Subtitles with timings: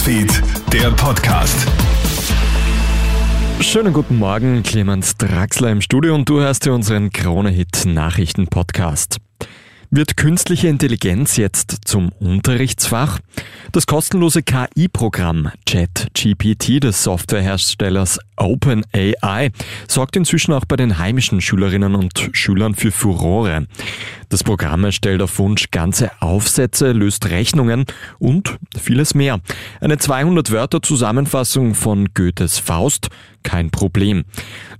[0.00, 1.68] Newsfeed, der Podcast.
[3.60, 9.18] Schönen guten Morgen, Clemens Draxler im Studio und du hörst dir unseren Krone-Hit Nachrichten-Podcast.
[9.90, 13.18] Wird künstliche Intelligenz jetzt zum Unterrichtsfach?
[13.72, 19.50] Das kostenlose KI-Programm ChatGPT des Softwareherstellers OpenAI
[19.86, 23.66] sorgt inzwischen auch bei den heimischen Schülerinnen und Schülern für Furore.
[24.30, 27.84] Das Programm erstellt auf Wunsch ganze Aufsätze, löst Rechnungen
[28.20, 29.40] und vieles mehr.
[29.80, 33.08] Eine 200 Wörter Zusammenfassung von Goethes Faust,
[33.42, 34.24] kein Problem.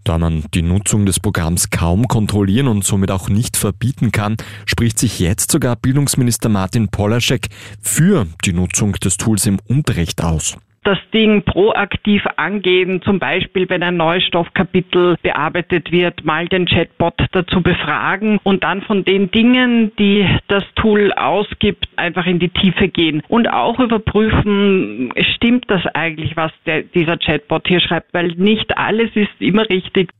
[0.04, 4.36] Da man die Nutzung des Programms kaum kontrollieren und somit auch nicht verbieten kann,
[4.66, 7.48] spricht sich jetzt sogar Bildungsminister Martin Polaschek
[7.82, 13.82] für die Nutzung des Tools im Unterricht aus das Ding proaktiv angehen, zum Beispiel wenn
[13.82, 19.92] ein neues Stoffkapitel bearbeitet wird, mal den Chatbot dazu befragen und dann von den Dingen,
[19.98, 26.36] die das Tool ausgibt, einfach in die Tiefe gehen und auch überprüfen, stimmt das eigentlich,
[26.36, 30.10] was der, dieser Chatbot hier schreibt, weil nicht alles ist immer richtig.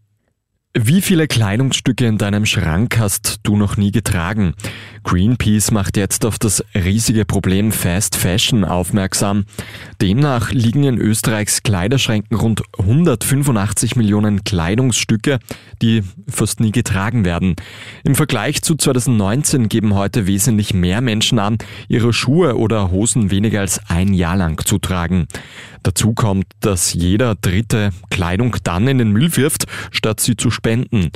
[0.79, 4.55] Wie viele Kleidungsstücke in deinem Schrank hast du noch nie getragen?
[5.05, 9.45] Greenpeace macht jetzt auf das riesige Problem Fast Fashion aufmerksam.
[10.01, 15.39] Demnach liegen in Österreichs Kleiderschränken rund 185 Millionen Kleidungsstücke,
[15.83, 17.57] die fast nie getragen werden.
[18.05, 23.61] Im Vergleich zu 2019 geben heute wesentlich mehr Menschen an, ihre Schuhe oder Hosen weniger
[23.61, 25.27] als ein Jahr lang zu tragen.
[25.83, 31.11] Dazu kommt, dass jeder Dritte Kleidung dann in den Müll wirft, statt sie zu spenden.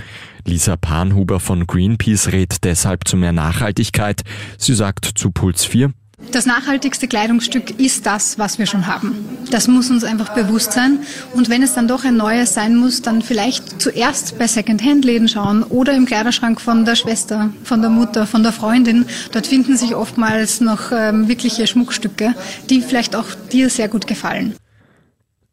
[0.46, 3.32] Lisa Panhuber von Greenpeace rät deshalb zu mehr
[3.75, 4.22] Nachhaltigkeit.
[4.58, 5.92] Sie sagt zu Puls 4,
[6.30, 9.12] das nachhaltigste Kleidungsstück ist das, was wir schon haben.
[9.50, 11.00] Das muss uns einfach bewusst sein.
[11.34, 15.64] Und wenn es dann doch ein neues sein muss, dann vielleicht zuerst bei Secondhand-Läden schauen
[15.64, 19.06] oder im Kleiderschrank von der Schwester, von der Mutter, von der Freundin.
[19.33, 22.34] Dort finden sich oftmals noch ähm, wirkliche Schmuckstücke,
[22.70, 24.55] die vielleicht auch dir sehr gut gefallen.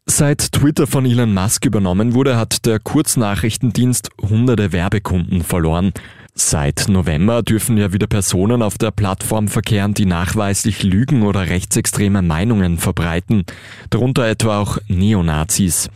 [0.06, 5.92] Seit Twitter von Elon Musk übernommen wurde, hat der Kurznachrichtendienst hunderte Werbekunden verloren.
[6.34, 12.22] Seit November dürfen ja wieder Personen auf der Plattform verkehren, die nachweislich Lügen oder rechtsextreme
[12.22, 13.44] Meinungen verbreiten,
[13.90, 15.90] darunter etwa auch Neonazis.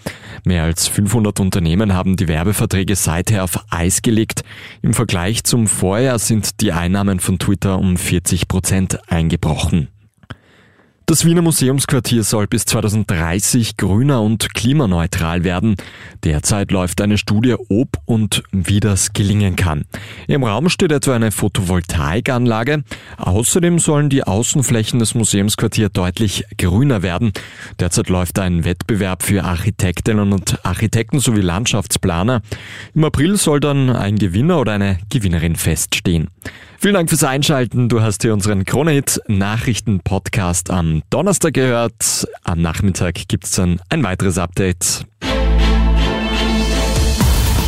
[0.45, 4.43] Mehr als 500 Unternehmen haben die Werbeverträge seither auf Eis gelegt.
[4.83, 9.89] Im Vergleich zum Vorjahr sind die Einnahmen von Twitter um 40 Prozent eingebrochen.
[11.09, 15.77] Das Wiener Museumsquartier soll bis 2030 grüner und klimaneutral werden.
[16.25, 19.85] Derzeit läuft eine Studie, ob und wie das gelingen kann.
[20.27, 22.83] Im Raum steht etwa eine Photovoltaikanlage.
[23.19, 27.31] Außerdem sollen die Außenflächen des Museumsquartiers deutlich grüner werden.
[27.79, 32.43] Derzeit läuft ein Wettbewerb für Architektinnen und Architekten sowie Landschaftsplaner.
[32.97, 36.31] Im April soll dann ein Gewinner oder eine Gewinnerin feststehen.
[36.79, 37.89] Vielen Dank fürs Einschalten.
[37.89, 42.27] Du hast hier unseren Kronehit Nachrichten Podcast am Donnerstag gehört.
[42.45, 45.05] Am Nachmittag gibt's dann ein weiteres Update.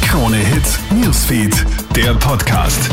[0.03, 1.65] Krone Hit Newsfeed,
[1.95, 2.91] der Podcast.